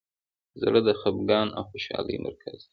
[0.61, 2.67] زړه د خفګان او خوشحالۍ مرکزي ځای دی.